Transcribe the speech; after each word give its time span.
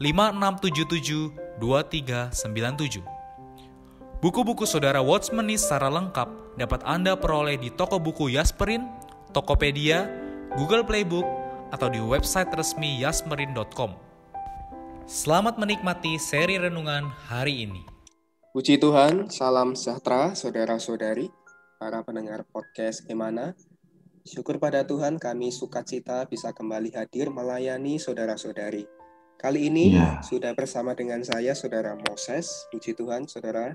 5677 0.00 1.60
2397. 1.60 3.04
Buku-buku 4.24 4.64
saudara 4.64 5.04
Watchmeni 5.04 5.60
secara 5.60 5.92
lengkap 5.92 6.56
dapat 6.56 6.80
Anda 6.88 7.20
peroleh 7.20 7.60
di 7.60 7.68
toko 7.68 8.00
buku 8.00 8.32
Yasmerin, 8.32 8.88
Tokopedia, 9.36 10.08
Google 10.56 10.88
Playbook, 10.88 11.28
atau 11.68 11.92
di 11.92 12.00
website 12.00 12.48
resmi 12.56 12.96
yasmerin.com. 13.04 13.92
Selamat 15.04 15.60
menikmati 15.60 16.16
seri 16.16 16.56
renungan 16.56 17.12
hari 17.28 17.68
ini. 17.68 17.84
Puji 18.56 18.80
Tuhan, 18.80 19.28
salam 19.28 19.76
sejahtera 19.76 20.32
saudara-saudari, 20.32 21.28
para 21.76 22.00
pendengar 22.00 22.48
podcast 22.48 23.04
Emana. 23.04 23.52
Syukur 24.24 24.56
pada 24.56 24.80
Tuhan 24.80 25.20
kami 25.20 25.52
sukacita 25.52 26.24
bisa 26.24 26.56
kembali 26.56 26.88
hadir 26.96 27.28
melayani 27.28 28.00
saudara-saudari. 28.00 28.99
Kali 29.40 29.72
ini 29.72 29.96
ya. 29.96 30.20
sudah 30.20 30.52
bersama 30.52 30.92
dengan 30.92 31.24
saya, 31.24 31.56
Saudara 31.56 31.96
Moses. 31.96 32.68
Puji 32.68 32.92
Tuhan, 32.92 33.24
Saudara. 33.24 33.72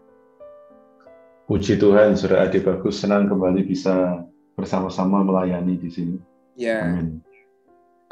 Puji 1.49 1.81
Tuhan, 1.81 2.13
Saudara 2.13 2.45
Adi 2.45 2.61
Bagus. 2.61 3.01
Senang 3.01 3.25
kembali 3.25 3.65
bisa 3.65 4.21
bersama-sama 4.53 5.25
melayani 5.25 5.73
di 5.81 5.89
sini. 5.89 6.15
Ya. 6.53 6.85
Amin. 6.85 7.17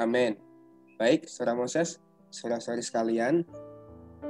Amin. 0.02 0.34
Baik, 0.98 1.30
Saudara 1.30 1.54
Moses, 1.54 2.02
saudara-saudari 2.34 2.82
sekalian, 2.82 3.46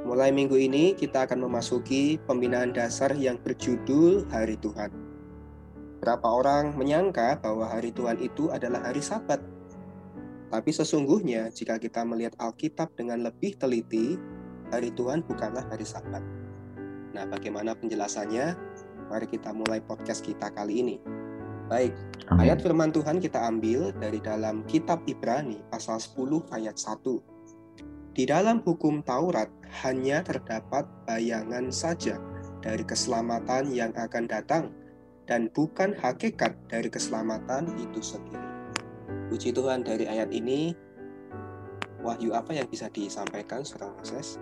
mulai 0.03 0.35
minggu 0.35 0.59
ini 0.59 0.91
kita 0.91 1.23
akan 1.23 1.47
memasuki 1.47 2.19
pembinaan 2.27 2.75
dasar 2.75 3.15
yang 3.15 3.39
berjudul 3.39 4.27
Hari 4.35 4.59
Tuhan. 4.59 4.91
Berapa 6.03 6.27
orang 6.27 6.75
menyangka 6.75 7.39
bahwa 7.39 7.71
hari 7.71 7.95
Tuhan 7.95 8.19
itu 8.19 8.51
adalah 8.51 8.83
hari 8.83 8.99
Sabat, 8.99 9.39
tapi 10.53 10.69
sesungguhnya 10.69 11.49
jika 11.49 11.81
kita 11.81 12.05
melihat 12.05 12.37
Alkitab 12.37 12.93
dengan 12.93 13.25
lebih 13.25 13.57
teliti, 13.57 14.21
hari 14.69 14.93
Tuhan 14.93 15.25
bukanlah 15.25 15.65
hari 15.65 15.81
Sabat. 15.81 16.21
Nah, 17.17 17.25
bagaimana 17.25 17.73
penjelasannya? 17.73 18.53
Mari 19.09 19.25
kita 19.33 19.49
mulai 19.49 19.81
podcast 19.81 20.21
kita 20.21 20.53
kali 20.53 20.85
ini. 20.85 20.95
Baik, 21.73 21.97
Amin. 22.29 22.45
ayat 22.45 22.61
firman 22.61 22.93
Tuhan 22.93 23.17
kita 23.17 23.41
ambil 23.49 23.97
dari 23.97 24.21
dalam 24.21 24.61
kitab 24.69 25.01
Ibrani 25.09 25.57
pasal 25.73 25.97
10 25.97 26.45
ayat 26.53 26.77
1. 26.77 28.13
Di 28.13 28.29
dalam 28.29 28.61
hukum 28.61 29.01
Taurat 29.01 29.49
hanya 29.81 30.21
terdapat 30.21 30.85
bayangan 31.09 31.73
saja 31.73 32.21
dari 32.61 32.85
keselamatan 32.85 33.73
yang 33.73 33.89
akan 33.97 34.29
datang 34.29 34.69
dan 35.25 35.49
bukan 35.49 35.97
hakikat 35.97 36.53
dari 36.69 36.93
keselamatan 36.93 37.73
itu 37.81 38.05
sendiri. 38.05 38.52
Puji 39.31 39.55
Tuhan 39.55 39.87
dari 39.87 40.03
ayat 40.03 40.33
ini, 40.35 40.75
wahyu 42.03 42.35
apa 42.35 42.51
yang 42.51 42.67
bisa 42.67 42.91
disampaikan, 42.91 43.63
Saudara 43.63 43.95
Moses? 43.95 44.41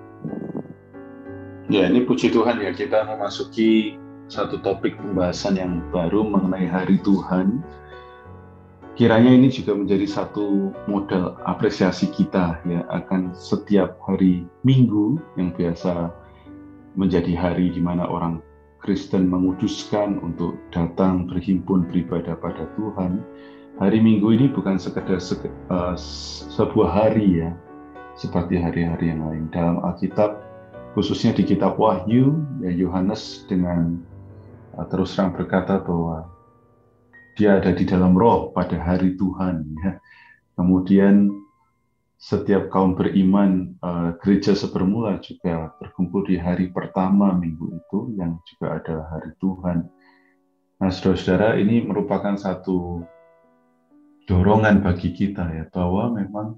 Ya, 1.70 1.88
ini 1.88 2.04
puji 2.04 2.34
Tuhan 2.34 2.60
ya, 2.60 2.74
kita 2.74 3.06
memasuki 3.06 3.96
satu 4.32 4.60
topik 4.64 4.98
pembahasan 4.98 5.60
yang 5.60 5.74
baru 5.94 6.26
mengenai 6.26 6.66
hari 6.66 6.98
Tuhan. 7.04 7.62
Kiranya 8.96 9.32
ini 9.32 9.48
juga 9.48 9.72
menjadi 9.72 10.04
satu 10.04 10.76
model 10.88 11.40
apresiasi 11.48 12.12
kita 12.12 12.60
ya 12.68 12.84
akan 12.92 13.32
setiap 13.32 13.96
hari 14.04 14.44
Minggu 14.68 15.16
yang 15.40 15.56
biasa 15.56 16.12
menjadi 17.00 17.32
hari 17.40 17.72
di 17.72 17.80
mana 17.80 18.04
orang 18.04 18.44
Kristen 18.84 19.32
menguduskan 19.32 20.20
untuk 20.20 20.60
datang 20.76 21.30
berhimpun 21.30 21.88
beribadah 21.88 22.36
pada 22.36 22.68
Tuhan 22.76 23.24
hari 23.78 24.04
Minggu 24.04 24.34
ini 24.36 24.52
bukan 24.52 24.76
sekedar 24.76 25.22
se 25.22 25.38
uh, 25.72 25.96
sebuah 26.52 26.90
hari 26.92 27.46
ya, 27.46 27.56
seperti 28.20 28.60
hari-hari 28.60 29.14
yang 29.14 29.24
lain. 29.24 29.44
Dalam 29.54 29.80
Alkitab, 29.86 30.42
khususnya 30.98 31.32
di 31.32 31.48
Kitab 31.48 31.80
Wahyu, 31.80 32.36
ya 32.60 32.72
Yohanes 32.74 33.48
dengan 33.48 34.02
uh, 34.76 34.86
terus 34.92 35.16
terang 35.16 35.32
berkata 35.32 35.80
bahwa 35.80 36.28
dia 37.40 37.62
ada 37.62 37.72
di 37.72 37.88
dalam 37.88 38.18
roh 38.18 38.52
pada 38.52 38.76
hari 38.76 39.16
Tuhan. 39.16 39.64
Ya. 39.86 40.02
Kemudian 40.60 41.32
setiap 42.22 42.70
kaum 42.70 42.94
beriman 42.94 43.74
uh, 43.82 44.14
gereja 44.22 44.54
sebermula 44.54 45.18
juga 45.26 45.74
berkumpul 45.82 46.22
di 46.28 46.38
hari 46.38 46.70
pertama 46.70 47.34
minggu 47.34 47.82
itu 47.82 48.14
yang 48.20 48.38
juga 48.46 48.78
adalah 48.78 49.06
hari 49.18 49.32
Tuhan. 49.42 49.90
Nah, 50.82 50.90
saudara-saudara, 50.90 51.58
ini 51.62 51.86
merupakan 51.86 52.38
satu 52.38 53.06
dorongan 54.32 54.80
bagi 54.80 55.12
kita 55.12 55.44
ya 55.52 55.68
bahwa 55.76 56.16
memang 56.16 56.56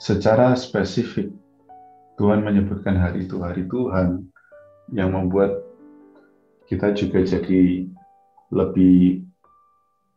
secara 0.00 0.56
spesifik 0.56 1.28
Tuhan 2.16 2.40
menyebutkan 2.40 2.96
hari 2.96 3.28
itu 3.28 3.36
hari 3.44 3.68
Tuhan 3.68 4.32
yang 4.96 5.12
membuat 5.12 5.60
kita 6.72 6.96
juga 6.96 7.20
jadi 7.20 7.84
lebih 8.48 9.28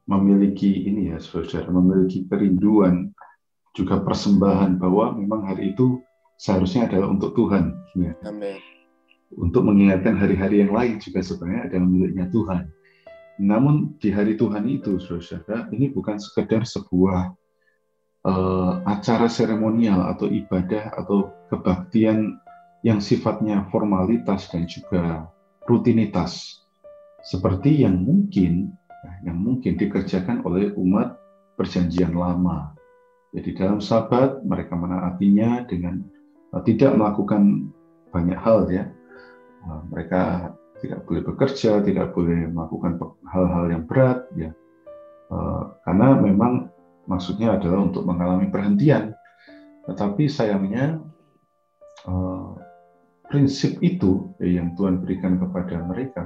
memiliki 0.07 0.87
ini 0.87 1.11
ya 1.11 1.19
saudara 1.19 1.67
memiliki 1.67 2.23
kerinduan 2.31 3.11
juga 3.75 3.99
persembahan 3.99 4.79
bahwa 4.79 5.19
memang 5.19 5.51
hari 5.51 5.75
itu 5.75 5.99
seharusnya 6.39 6.87
adalah 6.87 7.11
untuk 7.11 7.35
Tuhan 7.35 7.75
ya. 7.99 8.15
Amen. 8.23 8.55
Untuk 9.35 9.67
mengingatkan 9.67 10.15
hari-hari 10.15 10.63
yang 10.63 10.71
lain 10.71 11.03
juga 11.03 11.19
sebenarnya 11.19 11.67
adalah 11.67 11.87
miliknya 11.91 12.31
Tuhan. 12.31 12.71
Namun 13.35 13.99
di 13.99 14.15
hari 14.15 14.39
Tuhan 14.39 14.63
itu, 14.67 14.95
saudara, 14.99 15.67
ini 15.75 15.91
bukan 15.91 16.15
sekedar 16.15 16.63
sebuah 16.63 17.35
uh, 18.23 18.73
acara 18.87 19.27
seremonial 19.27 20.07
atau 20.15 20.31
ibadah 20.31 20.95
atau 20.95 21.35
kebaktian 21.51 22.39
yang 22.85 23.03
sifatnya 23.03 23.67
formalitas 23.73 24.47
dan 24.47 24.69
juga 24.69 25.27
rutinitas, 25.65 26.63
seperti 27.25 27.83
yang 27.83 27.97
mungkin 27.99 28.71
yang 29.21 29.37
mungkin 29.37 29.77
dikerjakan 29.77 30.41
oleh 30.45 30.73
umat 30.77 31.17
perjanjian 31.59 32.17
lama. 32.17 32.73
Jadi 33.35 33.53
dalam 33.53 33.83
sabat 33.83 34.41
mereka 34.47 34.79
menaatinya 34.79 35.67
dengan 35.67 36.01
uh, 36.55 36.63
tidak 36.63 36.95
melakukan 36.95 37.67
banyak 38.15 38.39
hal 38.39 38.69
ya. 38.71 38.87
Uh, 39.65 39.81
mereka 39.91 40.53
tidak 40.85 41.03
boleh 41.09 41.21
bekerja, 41.25 41.81
tidak 41.81 42.13
boleh 42.13 42.47
melakukan 42.53 43.01
hal-hal 43.25 43.65
yang 43.73 43.83
berat, 43.89 44.29
ya, 44.37 44.53
uh, 45.33 45.73
karena 45.81 46.21
memang 46.21 46.69
maksudnya 47.09 47.57
adalah 47.57 47.89
untuk 47.89 48.05
mengalami 48.05 48.47
perhentian. 48.53 49.17
Tetapi 49.89 50.29
sayangnya 50.29 51.01
uh, 52.05 52.53
prinsip 53.25 53.81
itu 53.81 54.33
ya, 54.37 54.61
yang 54.61 54.77
Tuhan 54.77 55.01
berikan 55.01 55.41
kepada 55.41 55.81
mereka 55.81 56.23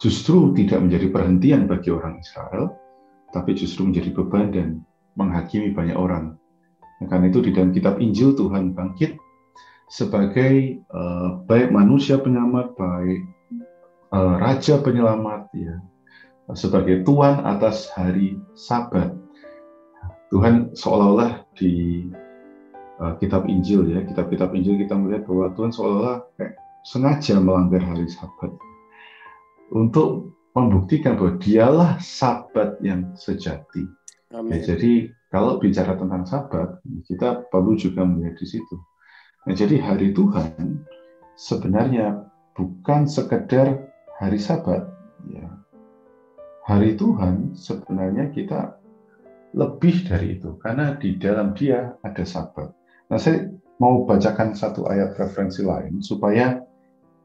justru 0.00 0.56
tidak 0.56 0.80
menjadi 0.80 1.12
perhentian 1.12 1.68
bagi 1.68 1.92
orang 1.92 2.16
Israel, 2.16 2.72
tapi 3.36 3.52
justru 3.52 3.84
menjadi 3.84 4.10
beban 4.16 4.48
dan 4.48 4.68
menghakimi 5.20 5.76
banyak 5.76 5.92
orang. 5.92 6.40
Nah, 7.00 7.06
karena 7.12 7.28
itu 7.28 7.44
di 7.44 7.52
dalam 7.52 7.76
kitab 7.76 8.00
Injil 8.00 8.32
Tuhan 8.32 8.72
bangkit 8.72 9.20
sebagai 9.90 10.78
uh, 10.94 11.42
baik 11.50 11.74
manusia 11.74 12.14
penyelamat, 12.22 12.78
baik 12.78 13.26
uh, 14.14 14.38
raja 14.38 14.78
penyelamat, 14.78 15.50
ya, 15.50 15.82
sebagai 16.54 17.02
tuan 17.02 17.42
atas 17.42 17.90
hari 17.98 18.38
Sabat. 18.54 19.10
Tuhan 20.30 20.70
seolah-olah 20.78 21.42
di 21.58 22.06
uh, 23.02 23.18
kitab 23.18 23.50
Injil 23.50 23.90
ya, 23.90 24.06
kitab-kitab 24.06 24.54
Injil 24.54 24.78
kita 24.78 24.94
melihat 24.94 25.26
bahwa 25.26 25.50
Tuhan 25.58 25.74
seolah-olah 25.74 26.18
kayak 26.38 26.54
sengaja 26.86 27.42
melanggar 27.42 27.82
hari 27.82 28.06
Sabat 28.06 28.54
untuk 29.74 30.30
membuktikan 30.54 31.18
bahwa 31.18 31.34
dialah 31.42 31.98
Sabat 31.98 32.78
yang 32.78 33.10
sejati. 33.18 33.82
Ya, 34.30 34.58
jadi 34.62 35.10
kalau 35.34 35.58
bicara 35.58 35.98
tentang 35.98 36.22
Sabat, 36.22 36.78
kita 37.10 37.50
perlu 37.50 37.74
juga 37.74 38.06
melihat 38.06 38.38
di 38.38 38.46
situ. 38.46 38.78
Nah, 39.48 39.54
jadi 39.56 39.80
hari 39.80 40.12
Tuhan 40.12 40.84
sebenarnya 41.36 42.28
bukan 42.52 43.08
sekedar 43.08 43.88
hari 44.20 44.36
Sabat, 44.36 44.84
ya. 45.24 45.48
Hari 46.68 46.94
Tuhan 47.00 47.56
sebenarnya 47.56 48.30
kita 48.30 48.76
lebih 49.56 50.06
dari 50.06 50.38
itu 50.38 50.54
karena 50.60 50.94
di 51.00 51.16
dalam 51.16 51.56
dia 51.56 51.96
ada 52.04 52.22
Sabat. 52.22 52.70
Nah, 53.10 53.18
saya 53.18 53.50
mau 53.80 54.04
bacakan 54.04 54.52
satu 54.52 54.86
ayat 54.86 55.16
referensi 55.16 55.64
lain 55.64 56.04
supaya 56.04 56.60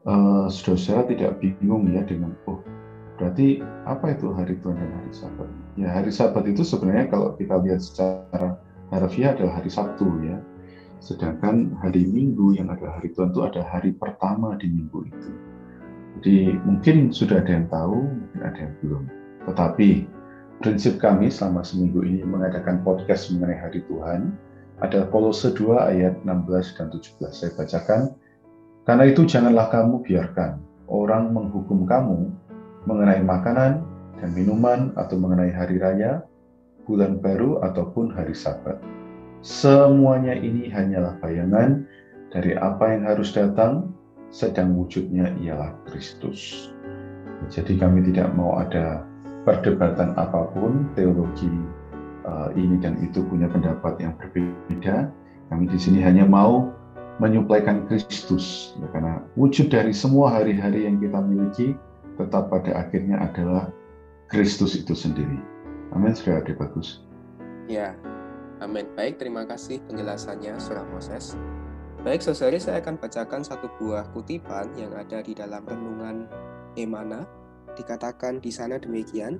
uh, 0.08 0.48
saudara-saudara 0.48 1.12
tidak 1.12 1.32
bingung 1.38 1.84
ya 1.92 2.02
dengan 2.08 2.32
oh 2.48 2.64
berarti 3.16 3.60
apa 3.88 4.12
itu 4.12 4.32
hari 4.32 4.56
Tuhan 4.60 4.76
dan 4.76 4.90
hari 4.92 5.12
Sabat? 5.12 5.48
Ya 5.76 5.88
hari 5.92 6.10
Sabat 6.10 6.44
itu 6.48 6.64
sebenarnya 6.64 7.12
kalau 7.12 7.36
kita 7.36 7.60
lihat 7.60 7.84
secara 7.84 8.56
harfiah 8.88 9.36
adalah 9.36 9.60
hari 9.60 9.68
Sabtu 9.68 10.08
ya. 10.24 10.40
Sedangkan 11.06 11.78
hari 11.78 12.02
Minggu 12.02 12.58
yang 12.58 12.66
adalah 12.66 12.98
hari 12.98 13.14
Tuhan 13.14 13.30
itu 13.30 13.46
ada 13.46 13.62
hari 13.62 13.94
pertama 13.94 14.58
di 14.58 14.66
minggu 14.66 15.06
itu. 15.06 15.30
Jadi 16.18 16.36
mungkin 16.66 17.14
sudah 17.14 17.46
ada 17.46 17.52
yang 17.54 17.70
tahu, 17.70 18.10
mungkin 18.10 18.40
ada 18.42 18.58
yang 18.58 18.74
belum. 18.82 19.04
Tetapi 19.46 19.88
prinsip 20.58 20.98
kami 20.98 21.30
selama 21.30 21.62
seminggu 21.62 22.02
ini 22.02 22.26
mengadakan 22.26 22.82
podcast 22.82 23.30
mengenai 23.30 23.54
hari 23.54 23.86
Tuhan 23.86 24.34
adalah 24.82 25.06
Kolose 25.14 25.54
2 25.54 25.94
ayat 25.94 26.18
16 26.26 26.74
dan 26.74 26.90
17. 26.90 27.30
Saya 27.30 27.50
bacakan. 27.54 28.02
Karena 28.82 29.04
itu 29.06 29.22
janganlah 29.30 29.70
kamu 29.70 30.02
biarkan 30.02 30.58
orang 30.90 31.30
menghukum 31.30 31.86
kamu 31.86 32.34
mengenai 32.90 33.22
makanan 33.22 33.86
dan 34.18 34.30
minuman 34.34 34.90
atau 34.98 35.14
mengenai 35.22 35.54
hari 35.54 35.78
raya, 35.78 36.26
bulan 36.82 37.22
baru 37.22 37.62
ataupun 37.62 38.10
hari 38.10 38.34
sabat. 38.34 38.95
Semuanya 39.46 40.34
ini 40.34 40.66
hanyalah 40.66 41.22
bayangan 41.22 41.86
dari 42.34 42.58
apa 42.58 42.82
yang 42.90 43.06
harus 43.06 43.30
datang, 43.30 43.94
sedang 44.34 44.74
wujudnya 44.74 45.38
ialah 45.38 45.70
Kristus. 45.86 46.74
Jadi 47.46 47.78
kami 47.78 48.02
tidak 48.10 48.34
mau 48.34 48.58
ada 48.58 49.06
perdebatan 49.46 50.18
apa 50.18 50.50
pun, 50.50 50.90
teologi 50.98 51.46
uh, 52.26 52.50
ini 52.58 52.74
dan 52.82 52.98
itu 52.98 53.22
punya 53.22 53.46
pendapat 53.46 54.02
yang 54.02 54.18
berbeda. 54.18 55.14
Kami 55.54 55.70
di 55.70 55.78
sini 55.78 56.02
hanya 56.02 56.26
mau 56.26 56.74
menyuplaikan 57.22 57.86
Kristus, 57.86 58.74
ya, 58.82 58.90
karena 58.90 59.22
wujud 59.38 59.70
dari 59.70 59.94
semua 59.94 60.42
hari-hari 60.42 60.90
yang 60.90 60.98
kita 60.98 61.22
miliki 61.22 61.78
tetap 62.18 62.50
pada 62.50 62.82
akhirnya 62.82 63.22
adalah 63.22 63.70
Kristus 64.26 64.74
itu 64.74 64.90
sendiri. 64.90 65.38
Amin, 65.94 66.18
sudah 66.18 66.42
ada 66.42 66.50
bagus. 66.50 67.06
Ya, 67.70 67.94
amin. 68.60 68.86
Baik, 68.96 69.20
terima 69.20 69.44
kasih 69.44 69.80
penjelasannya, 69.84 70.56
Surah 70.60 70.86
Moses. 70.88 71.36
Baik, 72.06 72.22
saudari, 72.22 72.62
saya 72.62 72.78
akan 72.84 73.00
bacakan 73.02 73.42
satu 73.42 73.66
buah 73.80 74.08
kutipan 74.14 74.70
yang 74.78 74.94
ada 74.94 75.20
di 75.20 75.34
dalam 75.34 75.64
renungan 75.66 76.28
Emana. 76.78 77.26
Dikatakan 77.76 78.40
di 78.40 78.48
sana 78.54 78.80
demikian, 78.80 79.36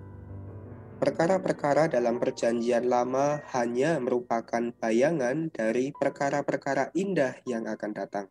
Perkara-perkara 0.97 1.93
dalam 1.93 2.17
Perjanjian 2.17 2.89
Lama 2.89 3.45
hanya 3.53 4.01
merupakan 4.01 4.73
bayangan 4.81 5.53
dari 5.53 5.93
perkara-perkara 5.93 6.89
indah 6.97 7.37
yang 7.45 7.69
akan 7.69 7.93
datang. 7.93 8.27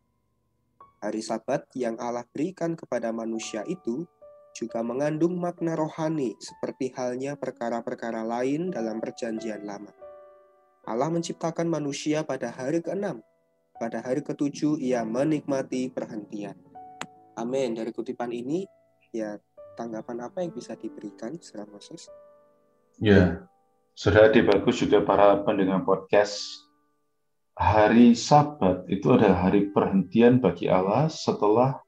Hari 0.97 1.21
Sabat 1.21 1.69
yang 1.77 1.93
Allah 2.01 2.25
berikan 2.25 2.73
kepada 2.73 3.13
manusia 3.13 3.61
itu 3.69 4.09
juga 4.57 4.81
mengandung 4.81 5.37
makna 5.37 5.77
rohani 5.77 6.33
seperti 6.41 6.89
halnya 6.97 7.37
perkara-perkara 7.37 8.25
lain 8.25 8.73
dalam 8.73 8.97
Perjanjian 8.97 9.61
Lama. 9.61 10.04
Allah 10.85 11.09
menciptakan 11.09 11.65
manusia 11.65 12.21
pada 12.21 12.53
hari 12.53 12.77
ke-6. 12.79 13.17
Pada 13.75 13.99
hari 14.05 14.21
ke-7 14.21 14.77
ia 14.79 15.01
menikmati 15.01 15.89
perhentian. 15.89 16.55
Amin. 17.35 17.75
Dari 17.75 17.91
kutipan 17.91 18.31
ini, 18.31 18.63
ya 19.11 19.35
tanggapan 19.75 20.29
apa 20.29 20.45
yang 20.45 20.55
bisa 20.55 20.77
diberikan, 20.79 21.35
Saudara 21.41 21.67
Moses? 21.67 22.07
Ya, 23.01 23.43
sudah 23.91 24.31
bagus 24.31 24.79
juga 24.79 25.03
para 25.03 25.43
pendengar 25.43 25.83
podcast. 25.83 26.63
Hari 27.55 28.15
Sabat 28.15 28.87
itu 28.87 29.11
adalah 29.11 29.47
hari 29.47 29.71
perhentian 29.71 30.39
bagi 30.39 30.67
Allah 30.67 31.07
setelah 31.07 31.79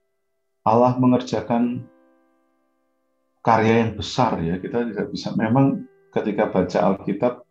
Allah 0.68 0.96
mengerjakan 1.00 1.88
karya 3.40 3.88
yang 3.88 3.92
besar 3.96 4.40
ya. 4.44 4.60
Kita 4.60 4.84
tidak 4.84 5.08
bisa 5.12 5.32
memang 5.36 5.88
ketika 6.12 6.52
baca 6.52 6.80
Alkitab 6.92 7.47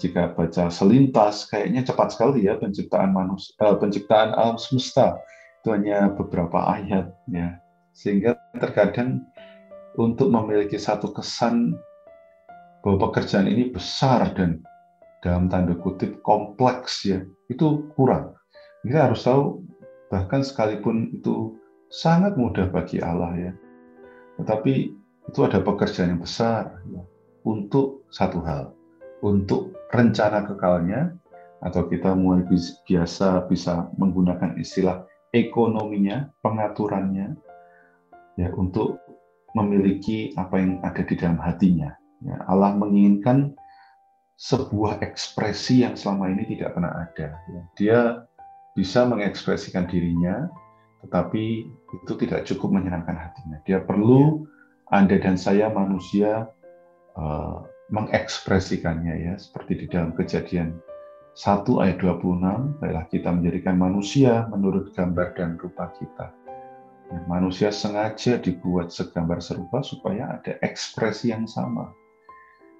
jika 0.00 0.32
baca 0.32 0.72
selintas 0.72 1.44
kayaknya 1.52 1.84
cepat 1.84 2.16
sekali 2.16 2.48
ya 2.48 2.56
penciptaan 2.56 3.12
manusia 3.12 3.52
eh, 3.60 3.76
penciptaan 3.76 4.32
alam 4.32 4.56
semesta 4.56 5.20
itu 5.60 5.68
hanya 5.76 6.08
beberapa 6.16 6.64
ayat 6.64 7.12
ya 7.28 7.60
sehingga 7.92 8.40
terkadang 8.56 9.20
untuk 10.00 10.32
memiliki 10.32 10.80
satu 10.80 11.12
kesan 11.12 11.76
bahwa 12.80 13.10
pekerjaan 13.10 13.50
ini 13.50 13.68
besar 13.68 14.32
dan 14.32 14.64
dalam 15.20 15.52
tanda 15.52 15.76
kutip 15.76 16.24
kompleks 16.24 17.04
ya, 17.04 17.20
itu 17.52 17.92
kurang. 17.92 18.32
Kita 18.80 19.12
harus 19.12 19.20
tahu 19.20 19.60
bahkan 20.08 20.40
sekalipun 20.40 21.12
itu 21.12 21.60
sangat 21.92 22.40
mudah 22.40 22.72
bagi 22.72 23.04
Allah 23.04 23.36
ya. 23.36 23.52
Tetapi 24.40 24.72
itu 25.28 25.40
ada 25.44 25.60
pekerjaan 25.60 26.16
yang 26.16 26.22
besar 26.24 26.80
ya, 26.88 27.04
untuk 27.44 28.08
satu 28.08 28.40
hal, 28.40 28.72
untuk 29.20 29.76
rencana 29.92 30.44
kekalnya 30.48 31.14
atau 31.60 31.84
kita 31.88 32.16
mulai 32.16 32.44
biasa 32.88 33.46
bisa 33.46 33.92
menggunakan 34.00 34.56
istilah 34.56 35.04
ekonominya, 35.36 36.32
pengaturannya 36.40 37.36
ya 38.40 38.48
untuk 38.56 38.98
memiliki 39.52 40.32
apa 40.38 40.56
yang 40.56 40.80
ada 40.80 41.02
di 41.04 41.14
dalam 41.18 41.36
hatinya 41.42 42.00
Ya, 42.20 42.36
Allah 42.44 42.76
menginginkan 42.76 43.56
sebuah 44.36 45.00
ekspresi 45.04 45.84
yang 45.84 45.96
selama 45.96 46.32
ini 46.32 46.56
tidak 46.56 46.76
pernah 46.76 46.92
ada. 47.08 47.28
Ya, 47.36 47.62
dia 47.76 48.00
bisa 48.76 49.08
mengekspresikan 49.08 49.88
dirinya, 49.88 50.48
tetapi 51.04 51.44
itu 52.04 52.12
tidak 52.20 52.44
cukup 52.48 52.80
menyenangkan 52.80 53.16
hatinya. 53.16 53.56
Dia 53.64 53.80
perlu 53.84 54.44
Anda 54.92 55.16
dan 55.16 55.40
saya 55.40 55.72
manusia 55.72 56.48
uh, 57.16 57.64
mengekspresikannya 57.90 59.14
ya, 59.30 59.34
seperti 59.36 59.84
di 59.84 59.86
dalam 59.90 60.14
kejadian 60.14 60.78
1 61.34 61.66
ayat 61.82 61.98
26, 62.02 62.78
baiklah 62.82 63.06
kita 63.10 63.30
menjadikan 63.30 63.76
manusia 63.78 64.46
menurut 64.50 64.90
gambar 64.94 65.34
dan 65.38 65.58
rupa 65.58 65.90
kita. 65.98 66.30
Ya, 67.10 67.18
manusia 67.26 67.74
sengaja 67.74 68.38
dibuat 68.38 68.94
segambar 68.94 69.42
serupa 69.42 69.82
supaya 69.82 70.38
ada 70.38 70.58
ekspresi 70.62 71.34
yang 71.34 71.46
sama. 71.50 71.90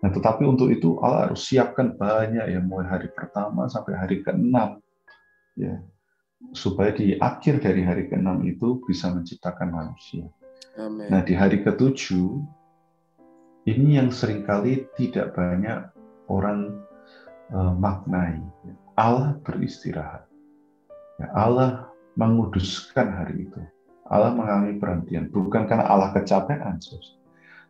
Nah, 0.00 0.11
tetapi 0.14 0.47
untuk 0.47 0.71
itu 0.73 0.97
Allah 1.02 1.29
harus 1.29 1.45
siapkan 1.45 1.99
banyak 1.99 2.47
ya, 2.47 2.61
mulai 2.62 2.88
hari 2.88 3.09
pertama 3.12 3.67
sampai 3.67 3.99
hari 3.99 4.23
ke-6 4.23 4.57
ya, 5.61 5.75
supaya 6.57 6.95
di 6.95 7.19
akhir 7.19 7.61
dari 7.61 7.83
hari 7.85 8.09
ke-6 8.09 8.31
itu 8.47 8.81
bisa 8.87 9.12
menciptakan 9.12 9.69
manusia. 9.69 10.25
Amen. 10.79 11.11
Nah, 11.11 11.21
di 11.21 11.35
hari 11.35 11.61
ke-7 11.61 12.17
ini 13.69 14.00
yang 14.00 14.09
sering 14.09 14.45
kali 14.49 14.88
tidak 14.97 15.37
banyak 15.37 15.90
orang 16.31 16.81
uh, 17.52 17.75
maknai. 17.76 18.40
Allah 18.97 19.37
beristirahat. 19.45 20.25
Ya, 21.21 21.29
Allah 21.37 21.90
menguduskan 22.17 23.09
hari 23.12 23.49
itu. 23.49 23.61
Allah 24.11 24.33
mengalami 24.35 24.81
perhentian. 24.81 25.29
Bukan 25.31 25.69
karena 25.69 25.87
Allah 25.87 26.11
kecapean, 26.17 26.81
sus. 26.83 27.21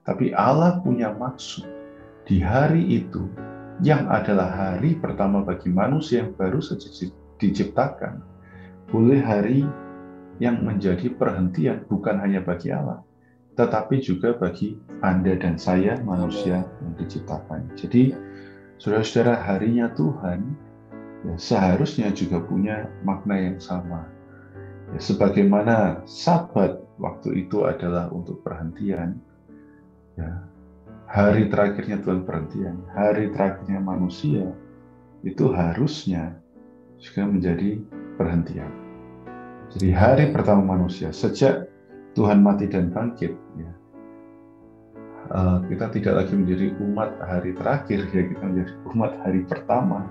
tapi 0.00 0.32
Allah 0.32 0.80
punya 0.80 1.12
maksud 1.12 1.68
di 2.24 2.40
hari 2.40 2.80
itu 2.88 3.28
yang 3.84 4.08
adalah 4.08 4.48
hari 4.48 4.96
pertama 4.96 5.44
bagi 5.44 5.68
manusia 5.68 6.24
yang 6.24 6.32
baru 6.36 6.60
saja 6.60 6.88
diciptakan, 7.36 8.24
boleh 8.88 9.20
hari 9.20 9.64
yang 10.40 10.64
menjadi 10.64 11.12
perhentian 11.16 11.84
bukan 11.88 12.16
hanya 12.20 12.40
bagi 12.40 12.72
Allah, 12.72 13.04
tetapi 13.60 14.00
juga 14.00 14.32
bagi 14.40 14.80
Anda 15.04 15.36
dan 15.36 15.60
saya 15.60 16.00
manusia 16.00 16.64
yang 16.64 16.94
diciptakan. 16.96 17.76
Jadi, 17.76 18.16
saudara-saudara, 18.80 19.36
harinya 19.36 19.92
Tuhan 19.92 20.56
ya, 21.28 21.36
seharusnya 21.36 22.08
juga 22.16 22.40
punya 22.40 22.88
makna 23.04 23.36
yang 23.36 23.60
sama. 23.60 24.08
Ya, 24.96 24.98
sebagaimana 24.98 26.00
Sabat 26.08 26.80
waktu 26.96 27.44
itu 27.44 27.68
adalah 27.68 28.08
untuk 28.08 28.40
perhentian, 28.40 29.20
ya, 30.16 30.40
hari 31.04 31.52
terakhirnya 31.52 32.00
Tuhan 32.00 32.24
perhentian, 32.24 32.80
hari 32.96 33.28
terakhirnya 33.30 33.78
manusia, 33.84 34.48
itu 35.20 35.52
harusnya 35.52 36.32
juga 36.96 37.28
menjadi 37.28 37.76
perhentian. 38.16 38.72
Jadi 39.70 39.88
hari 39.94 40.24
pertama 40.34 40.74
manusia 40.74 41.14
sejak 41.14 41.69
Tuhan 42.18 42.42
mati 42.42 42.66
dan 42.66 42.90
bangkit, 42.90 43.32
ya, 43.54 43.70
uh, 45.30 45.58
kita 45.70 45.86
tidak 45.94 46.14
lagi 46.24 46.34
menjadi 46.34 46.66
umat 46.82 47.10
hari 47.22 47.54
terakhir, 47.54 48.06
ya 48.10 48.22
kita 48.26 48.42
menjadi 48.42 48.72
umat 48.94 49.12
hari 49.22 49.40
pertama. 49.46 50.06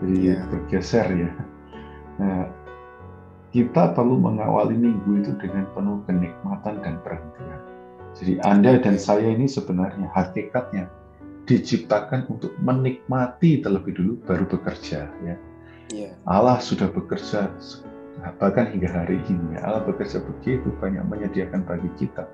Jadi 0.00 0.32
yeah. 0.32 0.42
bergeser 0.48 1.06
ya. 1.12 1.32
Nah, 2.20 2.48
kita 3.50 3.92
perlu 3.92 4.16
mengawali 4.16 4.78
minggu 4.78 5.10
itu 5.20 5.32
dengan 5.42 5.66
penuh 5.74 6.00
kenikmatan 6.06 6.80
dan 6.80 7.02
perhentian. 7.02 7.60
Jadi 8.14 8.32
Anda 8.42 8.78
dan 8.78 8.96
saya 8.98 9.26
ini 9.26 9.46
sebenarnya 9.46 10.10
hakikatnya 10.14 10.90
diciptakan 11.46 12.30
untuk 12.30 12.54
menikmati 12.62 13.58
terlebih 13.58 13.98
dulu 13.98 14.12
baru 14.22 14.46
bekerja 14.46 15.10
ya. 15.26 15.36
Yeah. 15.90 16.14
Allah 16.30 16.62
sudah 16.62 16.86
bekerja 16.94 17.50
bahkan 18.36 18.68
hingga 18.68 18.88
hari 18.90 19.20
ini. 19.28 19.56
Allah 19.60 19.84
bekerja 19.84 20.20
begitu 20.20 20.68
banyak 20.78 21.04
menyediakan 21.08 21.64
bagi 21.64 21.88
kita 21.96 22.28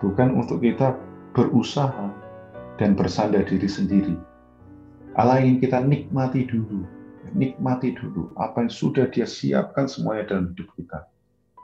bukan 0.00 0.36
untuk 0.36 0.60
kita 0.60 0.96
berusaha 1.32 2.12
dan 2.76 2.92
bersandar 2.96 3.44
diri 3.48 3.68
sendiri. 3.68 4.16
Allah 5.16 5.40
ingin 5.40 5.64
kita 5.64 5.80
nikmati 5.80 6.44
dulu, 6.44 6.84
nikmati 7.32 7.96
dulu 7.96 8.36
apa 8.36 8.64
yang 8.64 8.72
sudah 8.72 9.08
Dia 9.08 9.24
siapkan 9.24 9.88
semuanya 9.88 10.36
dalam 10.36 10.52
hidup 10.52 10.68
kita. 10.76 11.08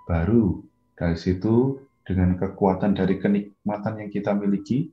Baru 0.09 0.65
dari 0.97 1.17
situ 1.17 1.81
dengan 2.09 2.41
kekuatan 2.41 2.97
dari 2.97 3.21
kenikmatan 3.21 4.01
yang 4.01 4.09
kita 4.09 4.33
miliki, 4.33 4.89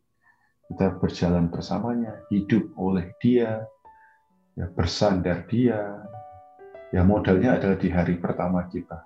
kita 0.67 0.99
berjalan 0.99 1.47
bersamanya, 1.47 2.19
hidup 2.27 2.67
oleh 2.75 3.15
dia, 3.23 3.63
ya 4.59 4.67
bersandar 4.75 5.47
dia. 5.47 6.03
Ya 6.89 7.05
modalnya 7.05 7.61
adalah 7.61 7.77
di 7.77 7.89
hari 7.93 8.17
pertama 8.17 8.65
kita. 8.65 9.05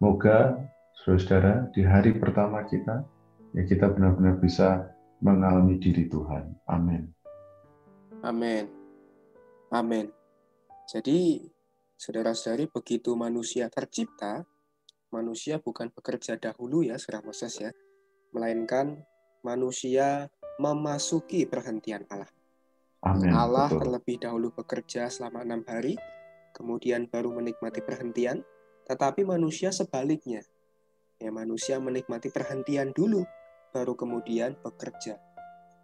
Moga 0.00 0.56
saudara-saudara 1.04 1.68
di 1.76 1.84
hari 1.84 2.16
pertama 2.16 2.64
kita 2.64 3.04
ya 3.52 3.62
kita 3.68 3.92
benar-benar 3.92 4.40
bisa 4.40 4.88
mengalami 5.20 5.76
diri 5.76 6.08
Tuhan. 6.08 6.56
Amin. 6.64 7.12
Amin. 8.24 8.64
Amin. 9.68 10.08
Jadi 10.88 11.44
saudara-saudari 12.00 12.72
begitu 12.72 13.12
manusia 13.12 13.68
tercipta, 13.68 14.42
manusia 15.12 15.60
bukan 15.60 15.92
bekerja 15.92 16.40
dahulu 16.40 16.82
ya, 16.82 16.96
Saudara 16.96 17.28
Moses 17.28 17.52
ya, 17.60 17.70
melainkan 18.32 18.96
manusia 19.44 20.26
memasuki 20.56 21.44
perhentian 21.44 22.08
Allah. 22.08 22.32
Amin. 23.04 23.32
Allah 23.32 23.68
betul. 23.68 23.80
terlebih 23.84 24.16
dahulu 24.20 24.48
bekerja 24.52 25.08
selama 25.12 25.44
enam 25.44 25.64
hari, 25.68 25.96
kemudian 26.52 27.06
baru 27.06 27.34
menikmati 27.34 27.80
perhentian, 27.82 28.42
tetapi 28.86 29.22
manusia 29.22 29.70
sebaliknya. 29.70 30.42
Ya, 31.20 31.30
manusia 31.30 31.76
menikmati 31.78 32.32
perhentian 32.32 32.96
dulu, 32.96 33.22
baru 33.70 33.94
kemudian 33.94 34.56
bekerja. 34.64 35.20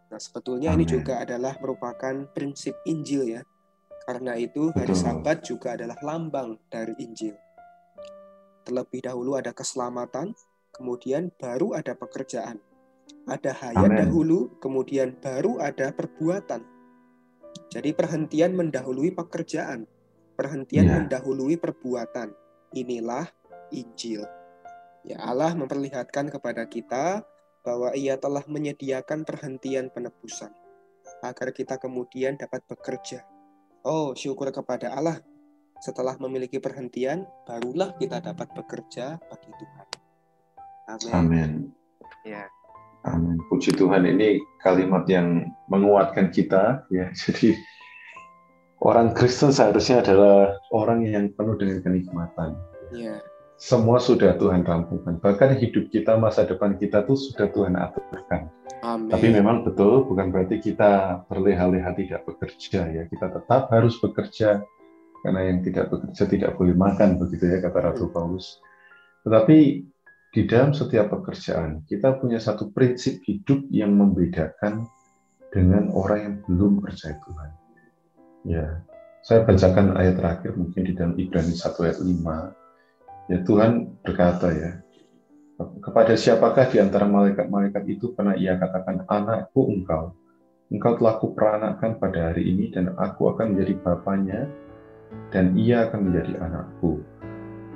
Nah, 0.07 0.21
sebetulnya 0.23 0.73
Amin. 0.73 0.87
ini 0.87 0.93
juga 0.99 1.23
adalah 1.23 1.59
merupakan 1.59 2.31
prinsip 2.31 2.79
Injil 2.87 3.39
ya. 3.39 3.43
Karena 4.07 4.39
itu 4.39 4.71
hari 4.71 4.95
Betul. 4.95 5.03
Sabat 5.03 5.39
juga 5.43 5.75
adalah 5.75 5.99
lambang 5.99 6.63
dari 6.71 6.95
Injil. 7.03 7.35
Terlebih 8.63 9.03
dahulu 9.03 9.35
ada 9.35 9.51
keselamatan, 9.51 10.31
kemudian 10.71 11.35
baru 11.35 11.75
ada 11.75 11.99
pekerjaan. 11.99 12.63
Ada 13.27 13.51
hayat 13.51 13.91
Amen. 13.91 14.07
dahulu, 14.07 14.59
kemudian 14.63 15.19
baru 15.19 15.59
ada 15.59 15.91
perbuatan. 15.91 16.63
Jadi 17.75 17.91
perhentian 17.95 18.55
mendahului 18.55 19.11
pekerjaan, 19.11 19.91
perhentian 20.37 20.87
yeah. 20.87 20.95
mendahului 21.01 21.57
perbuatan. 21.57 22.37
Inilah 22.77 23.27
Injil. 23.73 24.23
Ya 25.07 25.23
Allah 25.23 25.57
memperlihatkan 25.57 26.29
kepada 26.29 26.69
kita 26.69 27.25
bahwa 27.67 27.91
Ia 27.97 28.21
telah 28.21 28.45
menyediakan 28.47 29.27
perhentian 29.27 29.91
penebusan 29.91 30.55
agar 31.23 31.51
kita 31.51 31.81
kemudian 31.81 32.39
dapat 32.39 32.63
bekerja. 32.69 33.27
Oh, 33.87 34.15
syukur 34.15 34.51
kepada 34.51 34.95
Allah. 34.95 35.19
Setelah 35.79 36.17
memiliki 36.19 36.59
perhentian, 36.59 37.29
barulah 37.45 37.95
kita 37.99 38.19
dapat 38.19 38.49
bekerja 38.57 39.21
bagi 39.21 39.51
Tuhan. 39.55 39.87
Amin. 40.87 41.13
Amin. 41.13 41.51
Ya. 42.27 42.51
Amin. 43.07 43.39
Puji 43.47 43.75
Tuhan 43.79 44.03
ini 44.03 44.43
kalimat 44.59 45.07
yang 45.07 45.47
menguatkan 45.71 46.35
kita 46.35 46.83
ya. 46.91 47.13
Jadi 47.21 47.55
orang 48.83 49.17
Kristen 49.17 49.55
seharusnya 49.55 50.05
adalah 50.05 50.61
orang 50.73 51.07
yang 51.07 51.33
penuh 51.33 51.57
dengan 51.57 51.81
kenikmatan. 51.81 52.57
Ya. 52.93 53.21
Semua 53.57 53.97
sudah 53.97 54.37
Tuhan 54.37 54.69
rampungkan. 54.69 55.17
Bahkan 55.17 55.57
hidup 55.57 55.89
kita, 55.89 56.21
masa 56.21 56.45
depan 56.45 56.77
kita 56.77 57.09
tuh 57.09 57.17
sudah 57.17 57.49
Tuhan 57.49 57.73
aturkan. 57.73 58.53
Amin. 58.85 59.09
Tapi 59.09 59.33
memang 59.33 59.65
betul 59.65 60.05
bukan 60.05 60.29
berarti 60.29 60.61
kita 60.61 61.25
berleha-leha 61.33 61.97
tidak 61.97 62.29
bekerja 62.29 62.85
ya. 62.93 63.03
Kita 63.09 63.33
tetap 63.33 63.73
harus 63.73 63.97
bekerja 63.97 64.61
karena 65.25 65.41
yang 65.49 65.65
tidak 65.65 65.89
bekerja 65.89 66.29
tidak 66.29 66.51
boleh 66.61 66.77
makan 66.77 67.17
begitu 67.17 67.49
ya 67.49 67.65
kata 67.65 67.79
Ratu 67.81 68.13
Paulus. 68.13 68.61
Tetapi 69.25 69.59
di 70.37 70.43
dalam 70.45 70.77
setiap 70.77 71.09
pekerjaan 71.17 71.81
kita 71.89 72.21
punya 72.21 72.37
satu 72.37 72.69
prinsip 72.77 73.25
hidup 73.25 73.65
yang 73.73 73.97
membedakan 73.97 74.85
dengan 75.49 75.89
orang 75.97 76.21
yang 76.21 76.35
belum 76.45 76.85
percaya 76.85 77.17
Tuhan. 77.25 77.51
Ya, 78.47 78.79
saya 79.27 79.43
bacakan 79.43 79.99
ayat 79.99 80.23
terakhir 80.23 80.55
mungkin 80.55 80.87
di 80.87 80.95
dalam 80.95 81.19
Ibrani 81.19 81.51
1 81.51 81.67
ayat 81.83 81.99
5. 81.99 83.27
Ya 83.27 83.39
Tuhan 83.43 83.73
berkata 84.07 84.55
ya, 84.55 84.71
kepada 85.83 86.15
siapakah 86.15 86.71
di 86.71 86.79
antara 86.79 87.11
malaikat-malaikat 87.11 87.83
itu 87.91 88.15
pernah 88.15 88.39
ia 88.39 88.55
katakan, 88.55 89.03
anakku 89.11 89.67
engkau, 89.67 90.15
engkau 90.71 90.93
telah 90.95 91.19
kuperanakkan 91.19 91.99
pada 91.99 92.31
hari 92.31 92.55
ini 92.55 92.71
dan 92.71 92.95
aku 92.95 93.35
akan 93.35 93.59
menjadi 93.59 93.75
bapaknya 93.83 94.41
dan 95.35 95.59
ia 95.59 95.91
akan 95.91 96.07
menjadi 96.07 96.39
anakku. 96.39 97.03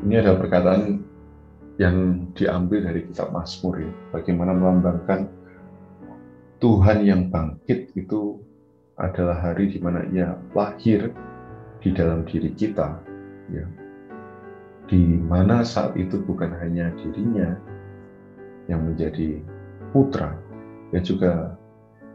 Ini 0.07 0.23
adalah 0.23 0.39
perkataan 0.39 0.83
yang 1.83 1.97
diambil 2.39 2.87
dari 2.87 3.11
kitab 3.11 3.35
Mazmur 3.35 3.83
ya, 3.83 3.91
bagaimana 4.15 4.55
melambangkan 4.55 5.27
Tuhan 6.63 7.03
yang 7.03 7.33
bangkit 7.33 7.91
itu 7.99 8.39
adalah 9.01 9.37
hari 9.41 9.73
di 9.73 9.79
mana 9.81 10.05
ia 10.13 10.37
lahir 10.53 11.11
di 11.81 11.91
dalam 11.91 12.29
diri 12.29 12.53
kita 12.53 13.01
ya 13.51 13.65
di 14.87 15.17
mana 15.17 15.65
saat 15.65 15.97
itu 15.97 16.21
bukan 16.23 16.53
hanya 16.61 16.93
dirinya 17.01 17.57
yang 18.69 18.85
menjadi 18.85 19.41
putra 19.91 20.37
ya 20.93 21.01
juga 21.01 21.57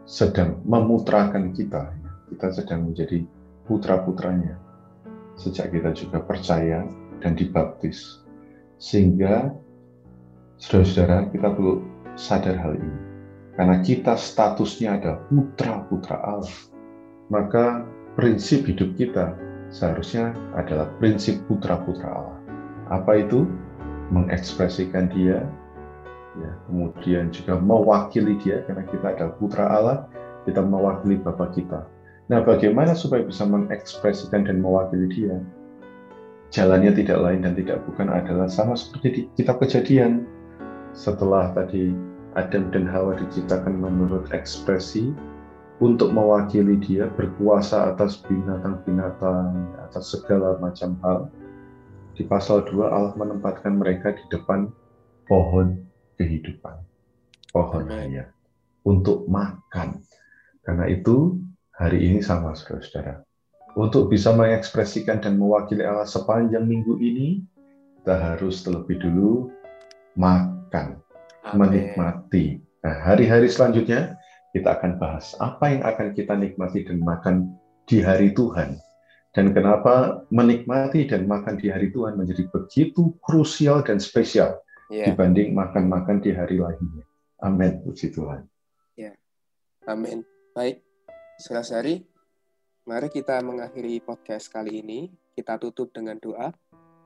sedang 0.06 0.62
memutrakan 0.62 1.50
kita 1.50 1.90
kita 2.30 2.46
sedang 2.54 2.86
menjadi 2.86 3.26
putra-putranya 3.66 4.54
sejak 5.34 5.74
kita 5.74 5.90
juga 5.92 6.22
percaya 6.22 6.86
dan 7.18 7.34
dibaptis 7.34 8.22
sehingga 8.78 9.50
saudara-saudara 10.60 11.32
kita 11.32 11.48
perlu 11.52 11.84
sadar 12.16 12.56
hal 12.56 12.74
ini. 12.76 13.00
Karena 13.56 13.80
kita 13.80 14.20
statusnya 14.20 15.00
adalah 15.00 15.18
putra-putra 15.32 16.16
Allah. 16.20 16.56
Maka 17.28 17.84
prinsip 18.14 18.66
hidup 18.66 18.94
kita 18.94 19.34
seharusnya 19.72 20.32
adalah 20.54 20.90
prinsip 21.02 21.42
putra-putra 21.50 22.06
Allah. 22.06 22.38
Apa 22.90 23.22
itu? 23.22 23.46
Mengekspresikan 24.06 25.10
dia, 25.10 25.42
ya, 26.38 26.50
kemudian 26.70 27.34
juga 27.34 27.58
mewakili 27.58 28.38
dia 28.38 28.62
karena 28.70 28.86
kita 28.86 29.18
adalah 29.18 29.34
putra 29.34 29.64
Allah, 29.66 29.98
kita 30.46 30.62
mewakili 30.62 31.18
Bapak 31.18 31.58
kita. 31.58 31.90
Nah, 32.30 32.46
bagaimana 32.46 32.94
supaya 32.94 33.26
bisa 33.26 33.42
mengekspresikan 33.42 34.46
dan 34.46 34.62
mewakili 34.62 35.10
dia? 35.10 35.42
jalannya 36.50 36.94
tidak 36.94 37.18
lain 37.20 37.42
dan 37.42 37.52
tidak 37.58 37.82
bukan 37.84 38.08
adalah 38.10 38.46
sama 38.46 38.78
seperti 38.78 39.08
di 39.10 39.22
kitab 39.34 39.58
kejadian. 39.58 40.26
Setelah 40.96 41.52
tadi 41.52 41.92
Adam 42.38 42.72
dan 42.72 42.88
Hawa 42.88 43.18
diciptakan 43.18 43.76
menurut 43.80 44.30
ekspresi 44.32 45.12
untuk 45.78 46.12
mewakili 46.12 46.80
dia 46.80 47.08
berkuasa 47.12 47.92
atas 47.92 48.20
binatang-binatang, 48.24 49.76
atas 49.84 50.16
segala 50.16 50.56
macam 50.56 50.96
hal. 51.04 51.18
Di 52.16 52.24
pasal 52.24 52.64
2 52.64 52.80
Allah 52.80 53.12
menempatkan 53.12 53.76
mereka 53.76 54.16
di 54.16 54.24
depan 54.32 54.72
pohon 55.28 55.84
kehidupan, 56.16 56.80
pohon 57.52 57.84
hayat 57.92 58.32
untuk 58.88 59.28
makan. 59.28 60.00
Karena 60.64 60.88
itu 60.88 61.36
hari 61.76 62.08
ini 62.08 62.24
sama 62.24 62.56
saudara-saudara 62.56 63.26
untuk 63.76 64.08
bisa 64.08 64.32
mengekspresikan 64.32 65.20
dan 65.20 65.36
mewakili 65.36 65.84
Allah 65.84 66.08
sepanjang 66.08 66.64
minggu 66.64 66.96
ini, 66.96 67.44
kita 68.00 68.16
harus 68.16 68.64
terlebih 68.64 68.96
dulu 68.96 69.52
makan, 70.16 70.96
menikmati. 71.52 72.64
Nah, 72.80 72.96
hari-hari 73.04 73.52
selanjutnya 73.52 74.16
kita 74.56 74.80
akan 74.80 74.96
bahas 74.96 75.36
apa 75.36 75.68
yang 75.68 75.84
akan 75.84 76.16
kita 76.16 76.32
nikmati 76.32 76.88
dan 76.88 77.04
makan 77.04 77.52
di 77.84 78.00
hari 78.00 78.32
Tuhan 78.32 78.80
Dan 79.36 79.52
kenapa 79.52 80.24
menikmati 80.32 81.04
dan 81.04 81.28
makan 81.28 81.60
di 81.60 81.68
hari 81.68 81.92
Tuhan 81.92 82.16
menjadi 82.16 82.48
begitu 82.48 83.12
krusial 83.20 83.84
dan 83.84 84.00
spesial 84.00 84.64
yeah. 84.88 85.12
dibanding 85.12 85.52
makan-makan 85.52 86.24
di 86.24 86.32
hari 86.32 86.56
lainnya. 86.56 87.04
Amin, 87.44 87.84
puji 87.84 88.16
Tuhan. 88.16 88.48
Ya, 88.96 89.12
amin. 89.84 90.24
Baik, 90.56 90.80
Selasari, 91.36 92.00
mari 92.88 93.12
kita 93.12 93.36
mengakhiri 93.44 94.00
podcast 94.00 94.48
kali 94.48 94.80
ini. 94.80 95.12
Kita 95.36 95.60
tutup 95.60 95.92
dengan 95.92 96.16
doa. 96.16 96.48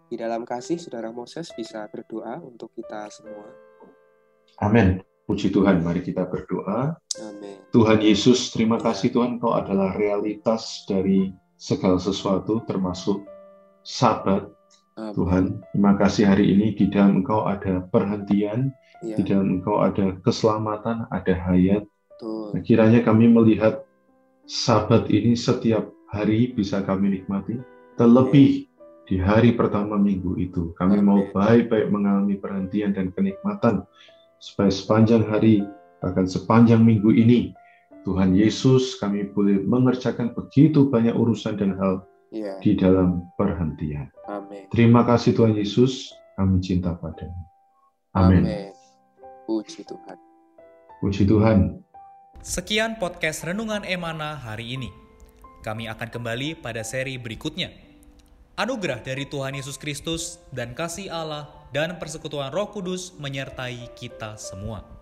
Di 0.06 0.14
dalam 0.14 0.46
kasih, 0.46 0.78
Saudara 0.78 1.10
Moses 1.10 1.50
bisa 1.50 1.82
berdoa 1.90 2.38
untuk 2.38 2.70
kita 2.78 3.10
semua. 3.10 3.50
Amin. 4.62 5.02
Puji 5.26 5.50
Tuhan, 5.50 5.82
mari 5.82 6.02
kita 6.06 6.30
berdoa. 6.30 6.94
Amin. 7.70 7.74
Tuhan 7.78 8.00
Yesus, 8.02 8.50
terima 8.50 8.82
kasih 8.82 9.14
Tuhan, 9.14 9.38
Kau 9.38 9.54
adalah 9.54 9.94
realitas 9.94 10.82
dari 10.90 11.30
segala 11.54 12.02
sesuatu 12.02 12.66
termasuk 12.66 13.22
sabat. 13.86 14.50
Amin. 14.98 15.14
Tuhan, 15.14 15.44
terima 15.70 15.94
kasih 15.94 16.26
hari 16.26 16.50
ini 16.50 16.74
di 16.74 16.90
dalam 16.90 17.22
Engkau 17.22 17.46
ada 17.46 17.86
perhentian, 17.94 18.74
ya. 19.06 19.14
di 19.14 19.22
dalam 19.22 19.62
Engkau 19.62 19.78
ada 19.78 20.18
keselamatan, 20.26 21.06
ada 21.14 21.34
hayat. 21.46 21.86
Nah, 22.20 22.60
kiranya 22.66 23.06
kami 23.06 23.30
melihat 23.30 23.86
sabat 24.50 25.06
ini 25.06 25.38
setiap 25.38 25.88
hari 26.10 26.50
bisa 26.52 26.82
kami 26.82 27.22
nikmati, 27.22 27.54
terlebih 27.94 28.66
ya. 28.66 29.06
di 29.06 29.16
hari 29.22 29.54
pertama 29.54 29.94
minggu 29.94 30.36
itu. 30.42 30.74
Kami 30.74 30.98
Amin. 30.98 31.06
mau 31.06 31.20
baik-baik 31.30 31.86
mengalami 31.88 32.34
perhentian 32.34 32.90
dan 32.92 33.14
kenikmatan 33.14 33.86
supaya 34.42 34.68
sepanjang 34.74 35.22
hari, 35.22 35.62
bahkan 36.02 36.26
sepanjang 36.26 36.82
minggu 36.82 37.14
ini, 37.14 37.54
Tuhan 38.08 38.32
Yesus, 38.32 38.96
kami 38.96 39.28
boleh 39.36 39.60
mengerjakan 39.68 40.32
begitu 40.32 40.88
banyak 40.88 41.12
urusan 41.12 41.60
dan 41.60 41.76
hal 41.76 42.08
yeah. 42.32 42.56
di 42.64 42.72
dalam 42.72 43.28
perhentian. 43.36 44.08
Amin. 44.24 44.64
Terima 44.72 45.04
kasih 45.04 45.36
Tuhan 45.36 45.52
Yesus, 45.52 46.08
kami 46.40 46.64
cinta 46.64 46.96
padamu. 46.96 47.36
Amin. 48.16 48.72
Puji 49.44 49.84
Tuhan. 49.84 50.16
Puji 51.04 51.22
Tuhan. 51.28 51.84
Sekian 52.40 52.96
podcast 52.96 53.44
Renungan 53.44 53.84
Emana 53.84 54.32
hari 54.32 54.80
ini. 54.80 54.88
Kami 55.60 55.84
akan 55.92 56.08
kembali 56.08 56.56
pada 56.56 56.80
seri 56.80 57.20
berikutnya. 57.20 57.68
Anugerah 58.56 59.04
dari 59.04 59.28
Tuhan 59.28 59.52
Yesus 59.56 59.76
Kristus 59.76 60.40
dan 60.48 60.72
kasih 60.72 61.12
Allah 61.12 61.52
dan 61.76 62.00
persekutuan 62.00 62.48
Roh 62.48 62.72
Kudus 62.72 63.12
menyertai 63.20 63.92
kita 63.92 64.40
semua. 64.40 64.99